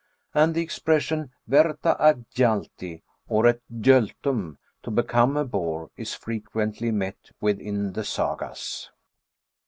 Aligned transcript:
and 0.33 0.55
the 0.55 0.63
expression 0.63 1.29
ver^a 1.47 1.77
at 1.99 2.17
gjalti, 2.33 3.03
or 3.27 3.45
at 3.45 3.59
gjoltum, 3.71 4.57
to 4.81 4.89
become 4.89 5.37
a 5.37 5.45
boar, 5.45 5.91
is 5.95 6.15
frequently 6.15 6.89
met 6.89 7.29
with 7.39 7.59
in 7.59 7.93
the 7.93 8.03
Sagas. 8.03 8.89